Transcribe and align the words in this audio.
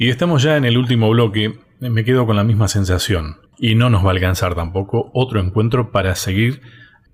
Y 0.00 0.10
estamos 0.10 0.44
ya 0.44 0.56
en 0.56 0.64
el 0.64 0.78
último 0.78 1.10
bloque. 1.10 1.58
Me 1.80 2.04
quedo 2.04 2.24
con 2.24 2.36
la 2.36 2.44
misma 2.44 2.68
sensación. 2.68 3.38
Y 3.58 3.74
no 3.74 3.90
nos 3.90 4.04
va 4.04 4.10
a 4.10 4.12
alcanzar 4.12 4.54
tampoco 4.54 5.10
otro 5.12 5.40
encuentro 5.40 5.90
para 5.90 6.14
seguir 6.14 6.62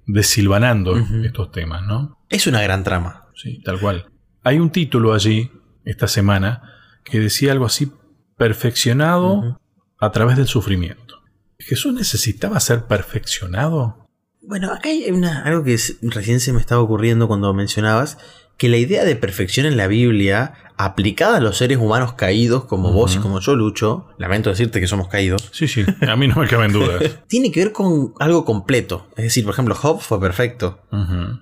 desilvanando 0.06 0.94
estos 1.24 1.50
temas, 1.50 1.82
¿no? 1.86 2.18
Es 2.28 2.46
una 2.46 2.60
gran 2.60 2.84
trama. 2.84 3.30
Sí, 3.34 3.62
tal 3.64 3.80
cual. 3.80 4.10
Hay 4.42 4.58
un 4.58 4.68
título 4.68 5.14
allí, 5.14 5.50
esta 5.86 6.08
semana, 6.08 6.74
que 7.04 7.20
decía 7.20 7.52
algo 7.52 7.64
así, 7.64 7.90
perfeccionado 8.36 9.58
a 9.98 10.12
través 10.12 10.36
del 10.36 10.46
sufrimiento. 10.46 11.22
¿Jesús 11.58 11.94
necesitaba 11.94 12.60
ser 12.60 12.84
perfeccionado? 12.84 14.10
Bueno, 14.42 14.70
acá 14.70 14.90
hay 14.90 15.06
algo 15.44 15.64
que 15.64 15.78
recién 16.02 16.38
se 16.38 16.52
me 16.52 16.60
estaba 16.60 16.82
ocurriendo 16.82 17.28
cuando 17.28 17.54
mencionabas, 17.54 18.18
que 18.56 18.68
la 18.68 18.76
idea 18.76 19.04
de 19.04 19.16
perfección 19.16 19.66
en 19.66 19.76
la 19.76 19.88
Biblia, 19.88 20.54
aplicada 20.76 21.38
a 21.38 21.40
los 21.40 21.56
seres 21.56 21.78
humanos 21.78 22.14
caídos 22.14 22.64
como 22.64 22.92
vos 22.92 23.14
y 23.16 23.18
como 23.18 23.40
yo, 23.40 23.54
Lucho, 23.54 24.08
lamento 24.18 24.50
decirte 24.50 24.80
que 24.80 24.86
somos 24.86 25.08
caídos. 25.08 25.50
Sí, 25.52 25.68
sí, 25.68 25.84
a 26.06 26.16
mí 26.16 26.28
no 26.28 26.36
me 26.36 26.48
caben 26.48 26.72
dudas. 26.72 27.18
tiene 27.28 27.50
que 27.50 27.64
ver 27.64 27.72
con 27.72 28.14
algo 28.18 28.44
completo. 28.44 29.08
Es 29.16 29.24
decir, 29.24 29.44
por 29.44 29.54
ejemplo, 29.54 29.74
Job 29.74 30.00
fue 30.00 30.20
perfecto 30.20 30.80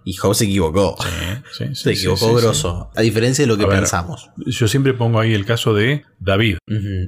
y 0.05 0.15
Job 0.15 0.35
se 0.35 0.45
equivocó. 0.45 0.97
Sí, 1.53 1.65
sí, 1.67 1.75
se 1.75 1.93
equivocó 1.93 2.35
grosso, 2.35 2.91
a 2.95 3.03
diferencia 3.03 3.43
de 3.43 3.49
lo 3.49 3.57
que 3.57 3.67
pensamos. 3.67 4.31
yo 4.37 4.69
siempre 4.69 4.95
pongo 4.95 5.21
ahí 5.21 5.35
el 5.35 5.45
caso 5.45 5.75
de 5.75 6.05
David. 6.19 6.59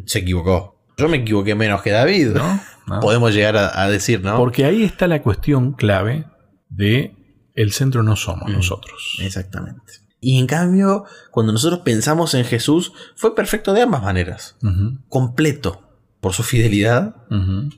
Se 0.06 0.20
equivocó. 0.20 0.74
Yo 0.96 1.08
me 1.08 1.18
equivoqué 1.18 1.54
menos 1.54 1.82
que 1.82 1.90
David, 1.90 2.28
¿no? 2.28 2.60
Podemos 3.00 3.34
llegar 3.34 3.56
a, 3.56 3.88
decir, 3.88 4.22
¿no? 4.22 4.36
Porque 4.36 4.64
ahí 4.64 4.84
está 4.84 5.08
la 5.08 5.22
cuestión 5.22 5.72
clave 5.72 6.26
de 6.68 7.16
el 7.54 7.72
centro 7.72 8.02
no 8.02 8.16
somos 8.16 8.50
nosotros. 8.50 9.16
Exactamente. 9.20 10.03
Y 10.24 10.38
en 10.38 10.46
cambio, 10.46 11.04
cuando 11.30 11.52
nosotros 11.52 11.80
pensamos 11.80 12.32
en 12.34 12.44
Jesús, 12.44 12.92
fue 13.14 13.34
perfecto 13.34 13.74
de 13.74 13.82
ambas 13.82 14.02
maneras. 14.02 14.56
Completo. 15.08 15.82
Por 16.20 16.32
su 16.32 16.42
fidelidad 16.42 17.16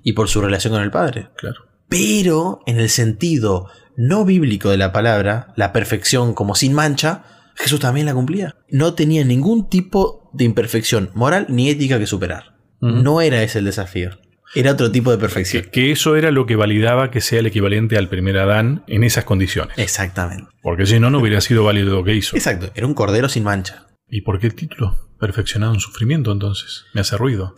y 0.04 0.12
por 0.12 0.28
su 0.28 0.40
relación 0.40 0.72
con 0.72 0.82
el 0.82 0.92
Padre. 0.92 1.30
Claro. 1.36 1.66
Pero 1.88 2.60
en 2.66 2.78
el 2.78 2.88
sentido 2.88 3.68
no 3.96 4.24
bíblico 4.24 4.70
de 4.70 4.76
la 4.76 4.92
palabra, 4.92 5.52
la 5.56 5.72
perfección 5.72 6.34
como 6.34 6.54
sin 6.54 6.72
mancha, 6.72 7.24
Jesús 7.56 7.80
también 7.80 8.06
la 8.06 8.14
cumplía. 8.14 8.54
No 8.70 8.94
tenía 8.94 9.24
ningún 9.24 9.68
tipo 9.68 10.30
de 10.32 10.44
imperfección 10.44 11.10
moral 11.14 11.46
ni 11.48 11.70
ética 11.70 11.98
que 11.98 12.06
superar. 12.06 12.54
No 12.80 13.20
era 13.20 13.42
ese 13.42 13.58
el 13.58 13.64
desafío. 13.64 14.10
Era 14.54 14.72
otro 14.72 14.90
tipo 14.90 15.10
de 15.10 15.18
perfección. 15.18 15.66
Que, 15.72 15.92
eso 15.92 16.16
era 16.16 16.30
lo 16.30 16.46
que 16.46 16.56
validaba 16.56 17.10
que 17.10 17.20
sea 17.20 17.40
el 17.40 17.46
equivalente 17.46 17.96
al 17.96 18.08
primer 18.08 18.38
Adán 18.38 18.84
en 18.86 19.04
esas 19.04 19.24
condiciones. 19.24 19.76
Exactamente. 19.78 20.48
Porque 20.62 20.86
si 20.86 21.00
no, 21.00 21.10
no 21.10 21.18
hubiera 21.18 21.40
sido 21.40 21.64
válido 21.64 21.96
lo 21.96 22.04
que 22.04 22.14
hizo. 22.14 22.36
Exacto, 22.36 22.70
era 22.74 22.86
un 22.86 22.94
cordero 22.94 23.28
sin 23.28 23.44
mancha. 23.44 23.86
¿Y 24.08 24.20
por 24.20 24.38
qué 24.38 24.46
el 24.46 24.54
título? 24.54 24.96
Perfeccionado 25.18 25.72
en 25.74 25.80
sufrimiento, 25.80 26.30
entonces. 26.30 26.84
Me 26.92 27.00
hace 27.00 27.16
ruido. 27.16 27.54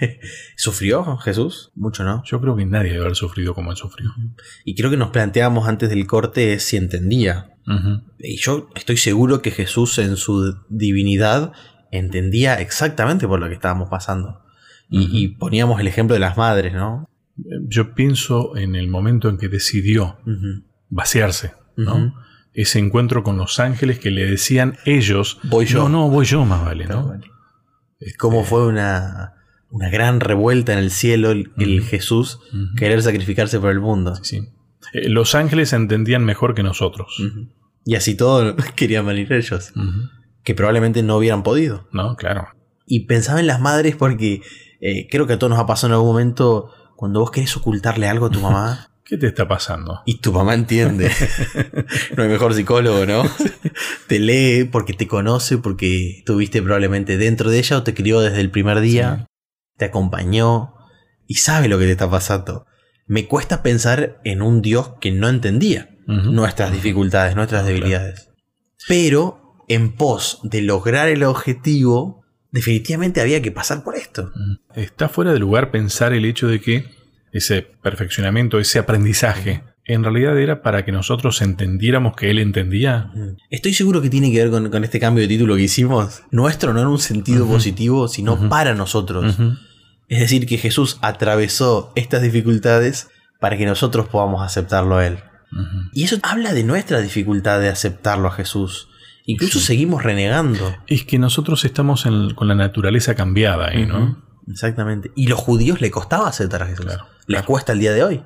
¿Sufrió 0.56 1.18
Jesús? 1.18 1.70
Mucho, 1.74 2.04
¿no? 2.04 2.22
Yo 2.24 2.40
creo 2.40 2.56
que 2.56 2.64
nadie 2.64 2.92
debe 2.92 3.04
haber 3.04 3.16
sufrido 3.16 3.54
como 3.54 3.70
él 3.70 3.76
sufrió. 3.76 4.10
Y 4.64 4.74
creo 4.74 4.90
que 4.90 4.96
nos 4.96 5.10
planteábamos 5.10 5.68
antes 5.68 5.90
del 5.90 6.06
corte 6.06 6.58
si 6.58 6.76
entendía. 6.76 7.50
Y 8.18 8.38
yo 8.38 8.70
estoy 8.74 8.96
seguro 8.96 9.40
que 9.40 9.52
Jesús 9.52 9.98
en 9.98 10.16
su 10.16 10.56
divinidad 10.68 11.52
entendía 11.92 12.54
exactamente 12.54 13.28
por 13.28 13.38
lo 13.38 13.48
que 13.48 13.54
estábamos 13.54 13.88
pasando. 13.88 14.41
Y, 14.94 15.28
poníamos 15.28 15.80
el 15.80 15.88
ejemplo 15.88 16.14
de 16.14 16.20
las 16.20 16.36
madres, 16.36 16.74
¿no? 16.74 17.08
Yo 17.66 17.94
pienso 17.94 18.56
en 18.56 18.76
el 18.76 18.88
momento 18.88 19.30
en 19.30 19.38
que 19.38 19.48
decidió 19.48 20.18
vaciarse, 20.90 21.52
¿no? 21.76 22.14
Ese 22.52 22.78
encuentro 22.78 23.22
con 23.22 23.38
los 23.38 23.58
ángeles 23.58 23.98
que 23.98 24.10
le 24.10 24.26
decían 24.26 24.76
ellos, 24.84 25.40
voy 25.44 25.64
yo. 25.64 25.84
No, 25.84 25.88
no, 25.88 26.10
voy 26.10 26.26
yo 26.26 26.44
más 26.44 26.62
vale, 26.62 26.84
¿no? 26.84 27.18
Es 27.98 28.16
como 28.18 28.44
fue 28.44 28.66
una, 28.66 29.34
una, 29.70 29.88
gran 29.88 30.20
revuelta 30.20 30.74
en 30.74 30.80
el 30.80 30.90
cielo 30.90 31.30
el, 31.30 31.82
Jesús 31.82 32.40
querer 32.76 33.02
sacrificarse 33.02 33.58
por 33.58 33.70
el 33.70 33.80
mundo. 33.80 34.16
Sí, 34.22 34.48
eh, 34.92 35.08
los 35.08 35.34
ángeles 35.34 35.72
entendían 35.72 36.24
mejor 36.24 36.54
que 36.54 36.62
nosotros. 36.62 37.22
Y 37.84 37.94
así 37.94 38.14
todo 38.14 38.56
querían 38.76 39.06
venir 39.06 39.32
ellos. 39.32 39.72
Que 40.44 40.54
probablemente 40.54 41.02
no 41.02 41.16
hubieran 41.16 41.42
podido. 41.42 41.88
No, 41.92 42.16
claro. 42.16 42.48
Y 42.86 43.06
pensaba 43.06 43.40
en 43.40 43.46
las 43.46 43.60
madres 43.60 43.96
porque 43.96 44.42
eh, 44.82 45.06
creo 45.08 45.28
que 45.28 45.34
a 45.34 45.38
todos 45.38 45.50
nos 45.50 45.60
ha 45.60 45.66
pasado 45.66 45.92
en 45.92 45.94
algún 45.94 46.08
momento 46.08 46.70
cuando 46.96 47.20
vos 47.20 47.30
querés 47.30 47.56
ocultarle 47.56 48.08
algo 48.08 48.26
a 48.26 48.30
tu 48.30 48.40
mamá. 48.40 48.90
¿Qué 49.04 49.16
te 49.16 49.28
está 49.28 49.46
pasando? 49.46 50.00
Y 50.06 50.18
tu 50.18 50.32
mamá 50.32 50.54
entiende. 50.54 51.08
no 52.16 52.22
hay 52.24 52.28
mejor 52.28 52.52
psicólogo, 52.52 53.06
¿no? 53.06 53.22
te 54.08 54.18
lee 54.18 54.64
porque 54.64 54.92
te 54.92 55.06
conoce, 55.06 55.58
porque 55.58 56.18
estuviste 56.18 56.62
probablemente 56.62 57.16
dentro 57.16 57.50
de 57.50 57.58
ella 57.58 57.78
o 57.78 57.82
te 57.84 57.94
crió 57.94 58.20
desde 58.20 58.40
el 58.40 58.50
primer 58.50 58.80
día, 58.80 59.26
te 59.76 59.84
acompañó 59.84 60.74
y 61.28 61.34
sabe 61.36 61.68
lo 61.68 61.78
que 61.78 61.84
te 61.84 61.92
está 61.92 62.10
pasando. 62.10 62.66
Me 63.06 63.28
cuesta 63.28 63.62
pensar 63.62 64.20
en 64.24 64.42
un 64.42 64.62
Dios 64.62 64.94
que 65.00 65.12
no 65.12 65.28
entendía 65.28 65.90
nuestras 66.06 66.72
dificultades, 66.72 67.36
nuestras 67.36 67.64
debilidades. 67.64 68.30
Pero 68.88 69.64
en 69.68 69.94
pos 69.94 70.40
de 70.42 70.62
lograr 70.62 71.08
el 71.08 71.22
objetivo, 71.22 72.21
definitivamente 72.52 73.20
había 73.20 73.42
que 73.42 73.50
pasar 73.50 73.82
por 73.82 73.96
esto. 73.96 74.30
Está 74.76 75.08
fuera 75.08 75.32
de 75.32 75.40
lugar 75.40 75.70
pensar 75.70 76.12
el 76.12 76.24
hecho 76.24 76.46
de 76.46 76.60
que 76.60 76.84
ese 77.32 77.62
perfeccionamiento, 77.62 78.60
ese 78.60 78.78
aprendizaje, 78.78 79.64
en 79.84 80.04
realidad 80.04 80.38
era 80.38 80.62
para 80.62 80.84
que 80.84 80.92
nosotros 80.92 81.42
entendiéramos 81.42 82.14
que 82.14 82.30
él 82.30 82.38
entendía. 82.38 83.10
Estoy 83.50 83.74
seguro 83.74 84.00
que 84.00 84.10
tiene 84.10 84.30
que 84.30 84.46
ver 84.46 84.50
con, 84.70 84.84
este 84.84 85.00
cambio 85.00 85.22
de 85.22 85.28
título 85.28 85.56
que 85.56 85.62
hicimos. 85.62 86.22
Nuestro 86.30 86.72
no 86.72 86.82
en 86.82 86.86
un 86.86 86.98
sentido 86.98 87.46
positivo, 87.46 88.06
sino 88.06 88.48
para 88.48 88.74
nosotros. 88.74 89.36
Es 90.08 90.20
decir, 90.20 90.46
que 90.46 90.58
Jesús 90.58 90.98
atravesó 91.00 91.90
estas 91.96 92.22
dificultades 92.22 93.08
para 93.40 93.56
que 93.56 93.66
nosotros 93.66 94.08
podamos 94.08 94.42
aceptarlo 94.42 94.98
a 94.98 95.06
Él. 95.06 95.18
Y 95.92 96.04
eso 96.04 96.18
habla 96.22 96.52
de 96.52 96.64
nuestra 96.64 97.00
dificultad 97.00 97.60
de 97.60 97.68
aceptarlo 97.68 98.28
a 98.28 98.32
Jesús. 98.32 98.88
Incluso 99.24 99.60
seguimos 99.60 100.02
renegando. 100.02 100.74
Es 100.86 101.04
que 101.04 101.18
nosotros 101.18 101.64
estamos 101.64 102.06
con 102.34 102.48
la 102.48 102.54
naturaleza 102.54 103.14
cambiada 103.14 103.68
ahí, 103.68 103.86
¿no? 103.86 104.22
Exactamente. 104.48 105.12
Y 105.14 105.28
los 105.28 105.38
judíos 105.38 105.80
le 105.80 105.90
costaba 105.90 106.28
aceptar 106.28 106.62
a 106.62 106.66
Jesús. 106.66 106.86
Le 107.26 107.42
cuesta 107.42 107.72
el 107.72 107.78
día 107.78 107.92
de 107.92 108.02
hoy. 108.02 108.22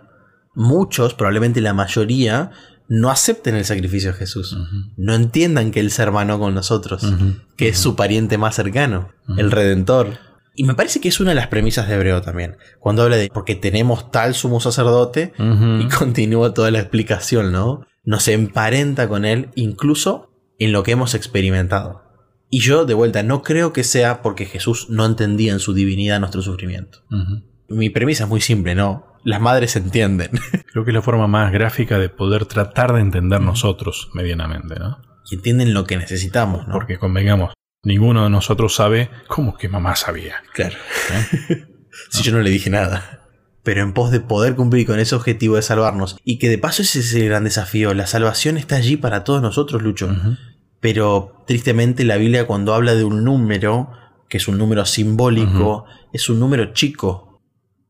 Muchos, 0.55 1.15
probablemente 1.15 1.61
la 1.61 1.75
mayoría, 1.75 2.51
no 2.89 3.11
acepten 3.11 3.57
el 3.57 3.65
sacrificio 3.65 4.13
de 4.13 4.19
Jesús. 4.19 4.57
No 4.97 5.15
entiendan 5.15 5.71
que 5.71 5.81
Él 5.81 5.91
se 5.91 6.03
hermanó 6.03 6.39
con 6.39 6.55
nosotros, 6.55 7.07
que 7.57 7.69
es 7.69 7.79
su 7.79 7.97
pariente 7.97 8.39
más 8.39 8.55
cercano, 8.55 9.11
el 9.37 9.51
Redentor. 9.51 10.19
Y 10.55 10.65
me 10.65 10.75
parece 10.75 11.01
que 11.03 11.09
es 11.09 11.21
una 11.21 11.31
de 11.31 11.37
las 11.37 11.49
premisas 11.49 11.87
de 11.87 11.95
Hebreo 11.95 12.23
también. 12.23 12.57
Cuando 12.81 13.03
habla 13.03 13.17
de 13.17 13.29
porque 13.29 13.55
tenemos 13.55 14.11
tal 14.11 14.35
sumo 14.35 14.61
sacerdote 14.61 15.35
y 15.39 15.89
continúa 15.99 16.55
toda 16.55 16.71
la 16.71 16.81
explicación, 16.81 17.53
¿no? 17.53 17.87
Nos 18.05 18.29
emparenta 18.29 19.09
con 19.09 19.25
Él, 19.25 19.51
incluso 19.57 20.26
en 20.59 20.73
lo 20.73 20.83
que 20.83 20.93
hemos 20.93 21.15
experimentado. 21.15 22.03
Y 22.49 22.61
yo, 22.61 22.85
de 22.85 22.95
vuelta, 22.95 23.23
no 23.23 23.43
creo 23.43 23.73
que 23.73 23.85
sea 23.85 24.23
porque 24.23 24.47
Jesús 24.47 24.89
no 24.89 25.05
entendía 25.05 25.53
en 25.53 25.59
su 25.59 25.75
divinidad 25.75 26.21
nuestro 26.21 26.43
sufrimiento. 26.43 27.03
Mi 27.69 27.91
premisa 27.91 28.25
es 28.25 28.31
muy 28.31 28.41
simple, 28.41 28.75
¿no? 28.75 29.15
Las 29.25 29.41
madres 29.41 29.75
entienden. 29.75 30.31
Creo 30.73 30.85
que 30.85 30.93
es 30.93 30.95
la 30.95 31.03
forma 31.03 31.27
más 31.27 31.51
gráfica 31.51 31.99
de 31.99 32.09
poder 32.09 32.47
tratar 32.47 32.93
de 32.93 33.01
entender 33.01 33.41
nosotros 33.41 34.11
medianamente, 34.15 34.77
¿no? 34.79 35.03
Y 35.29 35.35
entienden 35.35 35.75
lo 35.75 35.85
que 35.85 35.97
necesitamos, 35.97 36.69
¿no? 36.69 36.75
Porque 36.75 36.99
convengamos, 36.99 37.53
ninguno 37.83 38.23
de 38.23 38.31
nosotros 38.31 38.77
sabe 38.77 39.11
cómo 39.27 39.57
que 39.57 39.69
mamá 39.69 39.97
sabía. 39.97 40.37
Claro. 40.53 40.77
¿Eh? 41.11 41.67
si 42.11 42.23
yo 42.23 42.31
no 42.31 42.41
le 42.41 42.51
dije 42.51 42.71
nada 42.71 43.26
pero 43.67 43.83
en 43.83 43.93
pos 43.93 44.13
de 44.13 44.21
poder 44.21 44.55
cumplir 44.55 44.87
con 44.87 45.01
ese 45.01 45.17
objetivo 45.17 45.57
de 45.57 45.63
salvarnos. 45.63 46.17
Y 46.23 46.39
que 46.39 46.49
de 46.49 46.57
paso 46.57 46.83
ese 46.83 47.01
es 47.01 47.13
el 47.15 47.25
gran 47.25 47.43
desafío. 47.43 47.95
La 47.95 48.07
salvación 48.07 48.59
está 48.59 48.77
allí 48.77 48.97
para 48.97 49.25
todos 49.25 49.43
nosotros, 49.43 49.83
Lucho. 49.83 50.09
Pero 50.79 51.43
tristemente 51.49 52.05
la 52.05 52.17
Biblia 52.17 52.47
cuando 52.47 52.75
habla 52.75 52.95
de 52.95 53.03
un 53.03 53.25
número, 53.25 53.91
que 54.29 54.37
es 54.37 54.47
un 54.47 54.57
número 54.57 54.87
simbólico, 54.87 55.85
es 56.13 56.29
un 56.29 56.39
número 56.39 56.73
chico. 56.75 57.43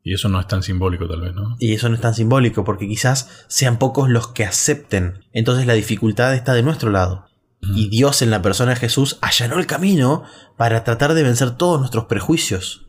Y 0.02 0.14
eso 0.14 0.30
no 0.30 0.40
es 0.40 0.46
tan 0.46 0.62
simbólico 0.62 1.06
tal 1.06 1.20
vez, 1.20 1.34
¿no? 1.34 1.56
Y 1.58 1.74
eso 1.74 1.90
no 1.90 1.96
es 1.96 2.00
tan 2.00 2.14
simbólico 2.14 2.64
porque 2.64 2.88
quizás 2.88 3.44
sean 3.46 3.78
pocos 3.78 4.08
los 4.08 4.28
que 4.28 4.46
acepten. 4.46 5.26
Entonces 5.34 5.66
la 5.66 5.74
dificultad 5.74 6.34
está 6.34 6.54
de 6.54 6.62
nuestro 6.62 6.88
lado. 6.88 7.26
Y 7.60 7.90
Dios 7.90 8.22
en 8.22 8.30
la 8.30 8.40
persona 8.40 8.70
de 8.70 8.80
Jesús 8.80 9.18
allanó 9.20 9.58
el 9.58 9.66
camino 9.66 10.22
para 10.56 10.84
tratar 10.84 11.12
de 11.12 11.22
vencer 11.22 11.50
todos 11.50 11.80
nuestros 11.80 12.06
prejuicios 12.06 12.86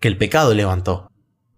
que 0.00 0.08
el 0.08 0.16
pecado 0.16 0.54
levantó. 0.54 1.11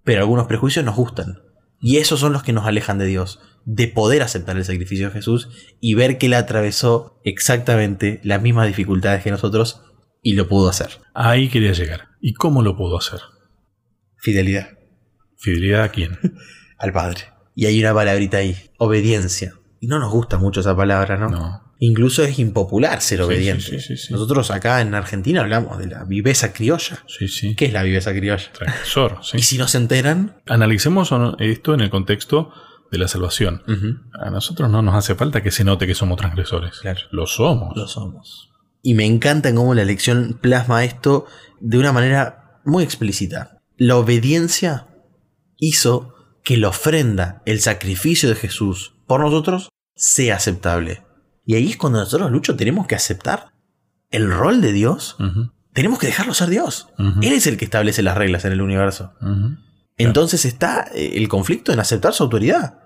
Pero 0.05 0.21
algunos 0.21 0.47
prejuicios 0.47 0.85
nos 0.85 0.97
gustan. 0.97 1.41
Y 1.81 1.99
esos 1.99 2.21
son 2.21 2.33
los 2.33 2.43
que 2.43 2.53
nos 2.53 2.67
alejan 2.67 2.99
de 2.99 3.07
Dios, 3.07 3.41
de 3.65 3.89
poder 3.89 4.23
aceptar 4.23 4.57
el 4.57 4.65
sacrificio 4.65 5.09
de 5.09 5.13
Jesús 5.13 5.49
y 5.81 5.95
ver 5.95 6.19
que 6.19 6.27
Él 6.27 6.35
atravesó 6.35 7.21
exactamente 7.25 8.21
las 8.23 8.41
mismas 8.41 8.67
dificultades 8.67 9.23
que 9.23 9.31
nosotros 9.31 9.83
y 10.23 10.35
lo 10.35 10.49
pudo 10.49 10.69
hacer. 10.69 11.01
Ahí 11.13 11.49
quería 11.49 11.73
llegar. 11.73 12.09
¿Y 12.21 12.35
cómo 12.35 12.63
lo 12.63 12.77
pudo 12.77 12.99
hacer? 12.99 13.21
Fidelidad. 14.17 14.79
¿Fidelidad 15.37 15.83
a 15.83 15.89
quién? 15.91 16.19
Al 16.79 16.93
Padre. 16.93 17.23
Y 17.55 17.67
hay 17.67 17.81
una 17.81 17.95
palabrita 17.95 18.39
ahí, 18.39 18.57
obediencia. 18.79 19.55
Y 19.81 19.87
no 19.87 19.99
nos 19.99 20.11
gusta 20.11 20.39
mucho 20.39 20.61
esa 20.61 20.75
palabra, 20.75 21.19
¿no? 21.19 21.29
No. 21.29 21.74
Incluso 21.87 22.23
es 22.25 22.39
impopular 22.39 23.03
ser 23.03 23.21
obediente. 23.21 23.79
sí, 23.79 23.97
sí. 23.97 24.13
Nosotros 24.13 24.51
acá 24.51 24.81
en 24.81 24.95
Argentina 24.95 25.43
hablamos 25.43 25.79
de 25.79 25.87
la 25.87 26.05
viveza 26.05 26.53
criolla. 26.55 27.05
¿Qué 27.57 27.67
es 27.67 27.73
la 27.75 27.83
viveza 27.83 28.13
criolla? 28.13 28.51
Transgresor, 28.53 29.19
sí. 29.23 29.37
Y 29.37 29.43
si 29.43 29.59
no 29.59 29.69
se 29.69 29.77
enteran, 29.79 30.41
Analicemos 30.47 31.13
esto 31.41 31.75
en 31.75 31.81
el 31.83 31.91
contexto 31.91 32.51
de 32.91 32.99
la 32.99 33.07
salvación. 33.09 33.63
A 34.19 34.31
nosotros 34.31 34.71
no 34.71 34.81
nos 34.81 34.95
hace 34.95 35.15
falta 35.15 35.43
que 35.43 35.51
se 35.51 35.65
note 35.65 35.87
que 35.87 35.95
somos 35.95 36.17
transgresores. 36.17 36.79
Claro. 36.81 37.01
Lo 37.11 37.27
somos. 37.27 37.77
lo 37.77 37.87
somos. 37.87 38.51
Y 38.83 38.95
me 38.95 39.05
encanta 39.05 39.55
cómo 39.55 39.75
la 39.75 39.85
lección 39.85 40.39
plasma 40.41 40.85
esto 40.85 41.27
de 41.61 41.79
una 41.79 41.93
manera 41.93 42.61
muy 42.65 42.83
explícita. 42.83 43.61
La 43.77 43.97
obediencia 43.97 44.87
hizo 45.59 46.15
que 46.43 46.57
la 46.57 46.69
ofrenda, 46.69 47.43
el 47.45 47.61
sacrificio 47.61 48.29
de 48.29 48.37
Jesús 48.37 48.95
por 49.07 49.21
nosotros, 49.21 49.69
sea 49.97 50.37
aceptable. 50.37 51.04
Y 51.45 51.55
ahí 51.55 51.71
es 51.71 51.77
cuando 51.77 51.99
nosotros, 51.99 52.31
Lucho, 52.31 52.57
tenemos 52.57 52.87
que 52.87 52.95
aceptar 52.95 53.53
el 54.11 54.31
rol 54.31 54.61
de 54.61 54.73
Dios. 54.73 55.17
Tenemos 55.73 55.99
que 55.99 56.07
dejarlo 56.07 56.35
ser 56.35 56.49
Dios. 56.49 56.89
Él 56.99 57.33
es 57.33 57.47
el 57.47 57.57
que 57.57 57.65
establece 57.65 58.03
las 58.03 58.17
reglas 58.17 58.45
en 58.45 58.53
el 58.53 58.63
universo. 58.63 59.13
Entonces 59.97 60.45
está 60.45 60.89
eh, 60.93 61.13
el 61.15 61.29
conflicto 61.29 61.73
en 61.73 61.79
aceptar 61.79 62.13
su 62.13 62.25
autoridad. 62.25 62.81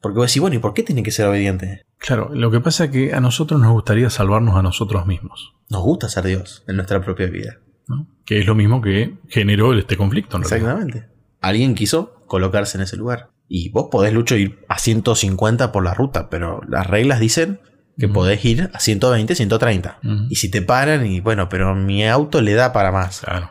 Porque 0.00 0.18
vos 0.18 0.26
decís, 0.28 0.40
bueno, 0.40 0.56
¿y 0.56 0.60
por 0.60 0.74
qué 0.74 0.82
tiene 0.82 1.02
que 1.02 1.10
ser 1.10 1.26
obediente? 1.26 1.86
Claro, 1.98 2.30
lo 2.32 2.50
que 2.50 2.60
pasa 2.60 2.84
es 2.84 2.90
que 2.90 3.14
a 3.14 3.20
nosotros 3.20 3.60
nos 3.60 3.72
gustaría 3.72 4.10
salvarnos 4.10 4.54
a 4.54 4.62
nosotros 4.62 5.06
mismos. 5.06 5.54
Nos 5.70 5.82
gusta 5.82 6.08
ser 6.08 6.24
Dios 6.24 6.62
en 6.68 6.76
nuestra 6.76 7.00
propia 7.00 7.26
vida. 7.26 7.58
¿no? 7.88 8.06
Que 8.24 8.38
es 8.38 8.46
lo 8.46 8.54
mismo 8.54 8.82
que 8.82 9.18
generó 9.28 9.76
este 9.76 9.96
conflicto. 9.96 10.36
En 10.36 10.44
realidad. 10.44 10.72
Exactamente. 10.72 11.08
Alguien 11.40 11.74
quiso 11.74 12.24
colocarse 12.26 12.76
en 12.76 12.82
ese 12.82 12.96
lugar. 12.96 13.30
Y 13.48 13.70
vos 13.70 13.88
podés, 13.90 14.12
Lucho, 14.12 14.36
ir 14.36 14.64
a 14.68 14.78
150 14.78 15.72
por 15.72 15.84
la 15.84 15.94
ruta, 15.94 16.28
pero 16.28 16.60
las 16.68 16.86
reglas 16.86 17.20
dicen 17.20 17.60
que 17.98 18.08
podés 18.08 18.44
ir 18.44 18.70
a 18.72 18.80
120, 18.80 19.34
130. 19.34 19.98
Ujú. 20.02 20.26
Y 20.28 20.36
si 20.36 20.50
te 20.50 20.62
paran 20.62 21.06
y 21.06 21.20
bueno, 21.20 21.48
pero 21.48 21.74
mi 21.74 22.06
auto 22.06 22.40
le 22.40 22.54
da 22.54 22.72
para 22.72 22.92
más. 22.92 23.20
Claro. 23.20 23.50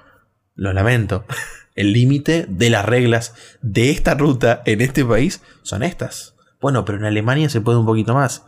Lo 0.55 0.73
lamento. 0.73 1.25
El 1.75 1.93
límite 1.93 2.45
de 2.47 2.69
las 2.69 2.85
reglas 2.85 3.33
de 3.61 3.89
esta 3.89 4.13
ruta 4.13 4.61
en 4.65 4.81
este 4.81 5.03
país 5.03 5.41
son 5.63 5.81
estas. 5.81 6.35
Bueno, 6.61 6.85
pero 6.85 6.99
en 6.99 7.05
Alemania 7.05 7.49
se 7.49 7.61
puede 7.61 7.79
un 7.79 7.85
poquito 7.85 8.13
más. 8.13 8.43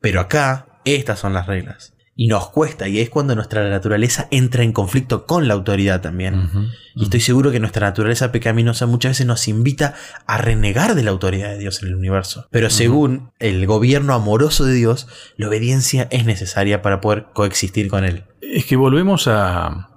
Pero 0.00 0.20
acá, 0.20 0.66
estas 0.84 1.18
son 1.18 1.32
las 1.32 1.46
reglas. 1.46 1.94
Y 2.22 2.26
nos 2.26 2.50
cuesta, 2.50 2.86
y 2.86 3.00
es 3.00 3.08
cuando 3.08 3.34
nuestra 3.34 3.66
naturaleza 3.70 4.28
entra 4.30 4.62
en 4.62 4.74
conflicto 4.74 5.24
con 5.24 5.48
la 5.48 5.54
autoridad 5.54 6.02
también. 6.02 6.50
Y 6.94 7.04
estoy 7.04 7.20
seguro 7.20 7.50
que 7.50 7.60
nuestra 7.60 7.86
naturaleza 7.86 8.30
pecaminosa 8.30 8.84
muchas 8.84 9.12
veces 9.12 9.26
nos 9.26 9.48
invita 9.48 9.94
a 10.26 10.36
renegar 10.36 10.94
de 10.94 11.02
la 11.02 11.12
autoridad 11.12 11.48
de 11.48 11.56
Dios 11.56 11.82
en 11.82 11.88
el 11.88 11.94
universo. 11.94 12.46
Pero 12.50 12.68
según 12.68 13.30
el 13.38 13.64
gobierno 13.64 14.12
amoroso 14.12 14.66
de 14.66 14.74
Dios, 14.74 15.08
la 15.38 15.48
obediencia 15.48 16.08
es 16.10 16.26
necesaria 16.26 16.82
para 16.82 17.00
poder 17.00 17.28
coexistir 17.32 17.88
con 17.88 18.04
Él. 18.04 18.24
Es 18.42 18.66
que 18.66 18.76
volvemos 18.76 19.26
a, 19.26 19.88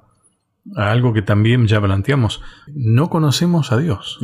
a 0.78 0.92
algo 0.92 1.12
que 1.12 1.24
también 1.24 1.68
ya 1.68 1.82
planteamos. 1.82 2.40
No 2.74 3.10
conocemos 3.10 3.74
a 3.74 3.78
Dios. 3.80 4.20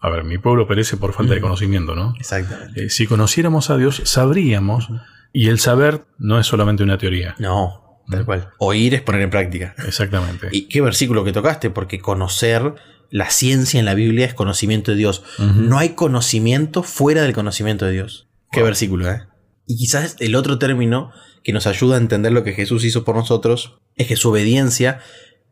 A 0.00 0.08
ver, 0.08 0.24
mi 0.24 0.38
pueblo 0.38 0.66
perece 0.66 0.96
por 0.96 1.12
falta 1.12 1.34
de 1.34 1.42
conocimiento, 1.42 1.94
¿no? 1.94 2.14
Exactamente. 2.18 2.86
Eh, 2.86 2.88
si 2.88 3.06
conociéramos 3.06 3.68
a 3.68 3.76
Dios, 3.76 4.00
sabríamos. 4.06 4.88
Y 5.32 5.48
el 5.48 5.58
saber 5.58 6.04
no 6.18 6.38
es 6.38 6.46
solamente 6.46 6.82
una 6.82 6.98
teoría. 6.98 7.34
No, 7.38 8.02
tal 8.10 8.24
cual. 8.24 8.50
Oír 8.58 8.94
es 8.94 9.02
poner 9.02 9.22
en 9.22 9.30
práctica. 9.30 9.74
Exactamente. 9.86 10.48
¿Y 10.52 10.68
qué 10.68 10.80
versículo 10.80 11.24
que 11.24 11.32
tocaste? 11.32 11.70
Porque 11.70 11.98
conocer 12.00 12.74
la 13.10 13.30
ciencia 13.30 13.78
en 13.78 13.86
la 13.86 13.94
Biblia 13.94 14.26
es 14.26 14.34
conocimiento 14.34 14.90
de 14.92 14.96
Dios. 14.98 15.22
No 15.38 15.78
hay 15.78 15.90
conocimiento 15.90 16.82
fuera 16.82 17.22
del 17.22 17.32
conocimiento 17.34 17.84
de 17.86 17.92
Dios. 17.92 18.28
Qué 18.50 18.60
Wow. 18.60 18.66
versículo, 18.68 19.10
¿eh? 19.10 19.22
Y 19.66 19.76
quizás 19.76 20.16
el 20.20 20.34
otro 20.34 20.58
término 20.58 21.12
que 21.44 21.52
nos 21.52 21.66
ayuda 21.66 21.96
a 21.96 22.00
entender 22.00 22.32
lo 22.32 22.42
que 22.44 22.52
Jesús 22.54 22.84
hizo 22.84 23.04
por 23.04 23.14
nosotros 23.16 23.78
es 23.96 24.06
que 24.06 24.16
su 24.16 24.30
obediencia 24.30 25.00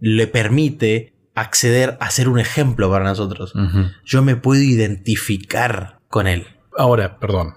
le 0.00 0.26
permite 0.26 1.14
acceder 1.34 1.99
a 2.00 2.11
ser 2.11 2.29
un 2.29 2.38
ejemplo 2.38 2.90
para 2.90 3.05
nosotros. 3.05 3.52
Yo 4.05 4.22
me 4.22 4.37
puedo 4.37 4.62
identificar 4.62 6.00
con 6.08 6.26
él. 6.26 6.46
Ahora, 6.76 7.19
perdón. 7.19 7.55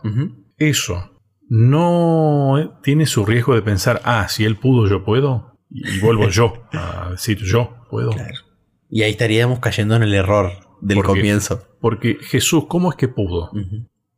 Eso 0.57 1.18
no 1.49 2.79
tiene 2.83 3.07
su 3.07 3.25
riesgo 3.25 3.55
de 3.55 3.61
pensar, 3.61 4.01
ah, 4.05 4.27
si 4.29 4.45
él 4.45 4.55
pudo, 4.55 4.87
yo 4.87 5.03
puedo. 5.03 5.57
Y 5.71 5.99
vuelvo 5.99 6.29
yo 6.29 6.63
a 6.71 7.09
decir, 7.11 7.39
yo 7.39 7.75
puedo. 7.89 8.11
Claro. 8.11 8.39
Y 8.89 9.03
ahí 9.03 9.11
estaríamos 9.11 9.59
cayendo 9.59 9.95
en 9.95 10.03
el 10.03 10.13
error 10.13 10.51
del 10.81 11.03
comienzo. 11.03 11.67
Porque 11.81 12.17
Jesús, 12.21 12.65
¿cómo 12.67 12.89
es 12.91 12.97
que 12.97 13.07
pudo? 13.07 13.51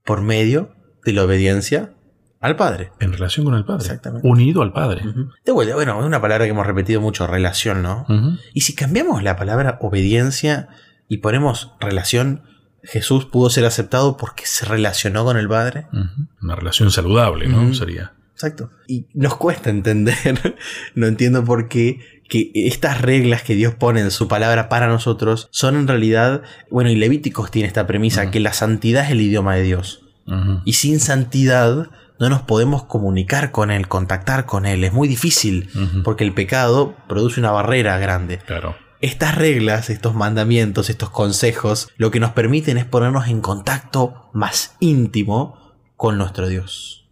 Por 0.05 0.21
medio 0.21 0.75
de 1.05 1.13
la 1.13 1.23
obediencia 1.23 1.93
al 2.39 2.55
Padre. 2.55 2.91
En 2.99 3.13
relación 3.13 3.45
con 3.45 3.55
el 3.55 3.65
Padre. 3.65 3.83
Exactamente. 3.83 4.27
Unido 4.27 4.61
al 4.61 4.73
Padre. 4.73 5.07
Ujú. 5.07 5.29
De 5.45 5.51
vuelta, 5.51 5.75
bueno, 5.75 5.99
es 5.99 6.05
una 6.05 6.21
palabra 6.21 6.45
que 6.45 6.51
hemos 6.51 6.65
repetido 6.65 7.01
mucho, 7.01 7.27
relación, 7.27 7.81
¿no? 7.81 8.05
Y 8.53 8.61
si 8.61 8.75
cambiamos 8.75 9.23
la 9.23 9.35
palabra 9.35 9.77
obediencia 9.81 10.69
y 11.07 11.17
ponemos 11.17 11.73
relación, 11.79 12.43
Jesús 12.83 13.25
pudo 13.25 13.49
ser 13.49 13.65
aceptado 13.65 14.17
porque 14.17 14.45
se 14.45 14.65
relacionó 14.65 15.23
con 15.23 15.37
el 15.37 15.47
Padre. 15.47 15.87
Una 16.41 16.55
relación 16.55 16.91
saludable, 16.91 17.47
¿no? 17.47 17.73
Sería. 17.73 18.13
Exacto. 18.33 18.71
Y 18.87 19.05
nos 19.13 19.35
cuesta 19.35 19.69
entender, 19.69 20.55
no 20.95 21.05
entiendo 21.05 21.43
por 21.43 21.67
qué, 21.67 22.21
que 22.27 22.51
estas 22.55 23.01
reglas 23.01 23.43
que 23.43 23.55
Dios 23.55 23.75
pone 23.75 24.01
en 24.01 24.09
su 24.09 24.27
palabra 24.27 24.67
para 24.67 24.87
nosotros 24.87 25.47
son 25.51 25.75
en 25.75 25.87
realidad, 25.87 26.41
bueno, 26.71 26.89
y 26.89 26.95
Levíticos 26.95 27.51
tiene 27.51 27.67
esta 27.67 27.85
premisa, 27.85 28.31
que 28.31 28.39
la 28.39 28.53
santidad 28.53 29.05
es 29.05 29.11
el 29.11 29.21
idioma 29.21 29.55
de 29.55 29.63
Dios. 29.63 30.03
Y 30.63 30.73
sin 30.73 31.01
santidad 31.01 31.89
no 32.19 32.29
nos 32.29 32.41
podemos 32.43 32.83
comunicar 32.83 33.51
con 33.51 33.69
Él, 33.69 33.87
contactar 33.89 34.45
con 34.45 34.65
Él. 34.65 34.83
Es 34.85 34.93
muy 34.93 35.07
difícil 35.07 35.69
porque 36.03 36.23
el 36.23 36.33
pecado 36.33 36.95
produce 37.09 37.39
una 37.39 37.51
barrera 37.51 37.97
grande. 37.97 38.37
Claro. 38.37 38.75
Estas 39.01 39.35
reglas, 39.35 39.89
estos 39.89 40.13
mandamientos, 40.13 40.89
estos 40.89 41.09
consejos, 41.09 41.89
lo 41.97 42.11
que 42.11 42.19
nos 42.19 42.31
permiten 42.31 42.77
es 42.77 42.85
ponernos 42.85 43.27
en 43.27 43.41
contacto 43.41 44.29
más 44.33 44.75
íntimo 44.79 45.57
con 45.95 46.17
nuestro 46.17 46.47
Dios. 46.47 47.09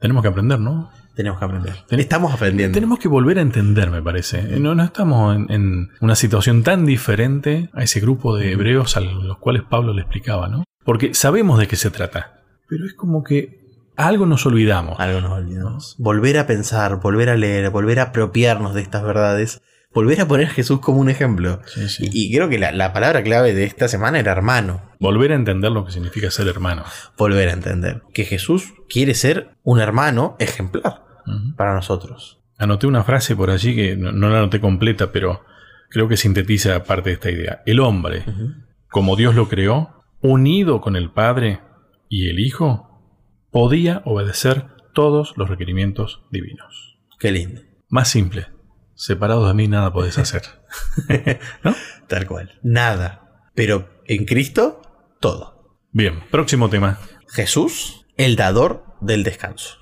Tenemos 0.00 0.22
que 0.22 0.28
aprender, 0.28 0.60
¿no? 0.60 0.90
Tenemos 1.14 1.38
que 1.38 1.44
aprender. 1.46 1.74
Estamos 1.90 2.34
aprendiendo. 2.34 2.74
Tenemos 2.74 2.98
que 2.98 3.08
volver 3.08 3.38
a 3.38 3.40
entender, 3.40 3.90
me 3.90 4.02
parece. 4.02 4.40
Eh, 4.40 4.60
No, 4.60 4.74
no 4.74 4.84
estamos 4.84 5.34
en, 5.34 5.50
en 5.50 5.88
una 6.00 6.14
situación 6.14 6.62
tan 6.62 6.84
diferente 6.84 7.70
a 7.72 7.82
ese 7.82 8.00
grupo 8.00 8.36
de 8.36 8.52
hebreos 8.52 8.98
a 8.98 9.00
los 9.00 9.38
cuales 9.38 9.62
Pablo 9.62 9.94
le 9.94 10.02
explicaba, 10.02 10.48
¿no? 10.48 10.64
Porque 10.84 11.14
sabemos 11.14 11.58
de 11.58 11.66
qué 11.66 11.76
se 11.76 11.90
trata, 11.90 12.42
pero 12.68 12.84
es 12.84 12.92
como 12.92 13.24
que 13.24 13.66
algo 13.96 14.26
nos 14.26 14.44
olvidamos. 14.44 15.00
Algo 15.00 15.22
nos 15.22 15.32
olvidamos. 15.32 15.96
Volver 15.98 16.38
a 16.38 16.46
pensar, 16.46 17.00
volver 17.00 17.30
a 17.30 17.36
leer, 17.36 17.70
volver 17.70 17.98
a 17.98 18.04
apropiarnos 18.04 18.74
de 18.74 18.82
estas 18.82 19.02
verdades, 19.02 19.62
volver 19.96 20.20
a 20.20 20.28
poner 20.28 20.48
a 20.48 20.50
Jesús 20.50 20.80
como 20.80 21.00
un 21.00 21.08
ejemplo. 21.08 21.62
Sí, 21.64 21.88
sí. 21.88 22.10
Y, 22.12 22.26
y 22.26 22.36
creo 22.36 22.50
que 22.50 22.58
la, 22.58 22.70
la 22.70 22.92
palabra 22.92 23.22
clave 23.22 23.54
de 23.54 23.64
esta 23.64 23.88
semana 23.88 24.18
era 24.18 24.30
hermano. 24.30 24.82
Volver 25.00 25.32
a 25.32 25.36
entender 25.36 25.72
lo 25.72 25.86
que 25.86 25.92
significa 25.92 26.30
ser 26.30 26.48
hermano. 26.48 26.84
Volver 27.16 27.48
a 27.48 27.52
entender 27.54 28.02
que 28.12 28.26
Jesús 28.26 28.74
quiere 28.90 29.14
ser 29.14 29.56
un 29.62 29.80
hermano 29.80 30.36
ejemplar 30.38 31.02
para 31.56 31.74
nosotros. 31.74 32.42
Anoté 32.58 32.86
una 32.86 33.04
frase 33.04 33.34
por 33.34 33.48
allí 33.48 33.74
que 33.74 33.96
no, 33.96 34.12
no 34.12 34.28
la 34.28 34.40
anoté 34.40 34.60
completa, 34.60 35.12
pero 35.12 35.46
creo 35.88 36.08
que 36.08 36.18
sintetiza 36.18 36.84
parte 36.84 37.08
de 37.08 37.14
esta 37.14 37.30
idea. 37.30 37.62
El 37.64 37.80
hombre, 37.80 38.22
como 38.90 39.16
Dios 39.16 39.34
lo 39.34 39.48
creó, 39.48 40.04
unido 40.20 40.82
con 40.82 40.96
el 40.96 41.10
Padre 41.10 41.60
y 42.10 42.28
el 42.28 42.38
Hijo, 42.38 43.00
podía 43.50 44.02
obedecer 44.04 44.66
todos 44.92 45.32
los 45.38 45.48
requerimientos 45.48 46.22
divinos. 46.30 46.98
Qué 47.18 47.32
lindo. 47.32 47.62
Más 47.88 48.10
simple, 48.10 48.48
separados 48.96 49.46
de 49.46 49.54
mí 49.54 49.68
nada 49.68 49.92
podés 49.92 50.18
hacer. 50.18 50.42
¿No? 51.62 51.74
Tal 52.08 52.26
cual. 52.26 52.58
Nada. 52.62 53.44
Pero 53.54 54.02
en 54.06 54.24
Cristo, 54.24 54.82
todo. 55.20 55.78
Bien, 55.92 56.24
próximo 56.30 56.68
tema. 56.68 56.98
Jesús, 57.28 58.06
el 58.16 58.34
dador 58.36 58.84
del 59.00 59.22
descanso. 59.22 59.78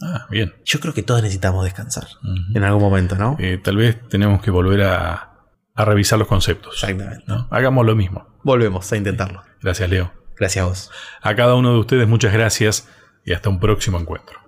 Ah, 0.00 0.26
bien. 0.30 0.54
Yo 0.64 0.78
creo 0.78 0.94
que 0.94 1.02
todos 1.02 1.22
necesitamos 1.22 1.64
descansar. 1.64 2.06
En 2.54 2.62
algún 2.62 2.82
momento, 2.82 3.16
¿no? 3.16 3.36
Eh, 3.40 3.58
tal 3.62 3.76
vez 3.76 3.98
tenemos 4.08 4.40
que 4.40 4.50
volver 4.50 4.82
a, 4.82 5.32
a 5.74 5.84
revisar 5.84 6.18
los 6.18 6.28
conceptos. 6.28 6.74
Exactamente. 6.74 7.24
¿no? 7.26 7.48
Hagamos 7.50 7.84
lo 7.84 7.96
mismo. 7.96 8.28
Volvemos 8.44 8.90
a 8.92 8.96
intentarlo. 8.96 9.42
Gracias, 9.60 9.90
Leo. 9.90 10.12
Gracias 10.38 10.64
a 10.64 10.68
vos. 10.68 10.90
A 11.20 11.34
cada 11.34 11.56
uno 11.56 11.72
de 11.72 11.80
ustedes 11.80 12.06
muchas 12.06 12.32
gracias 12.32 12.88
y 13.24 13.32
hasta 13.32 13.48
un 13.48 13.58
próximo 13.58 13.98
encuentro. 13.98 14.47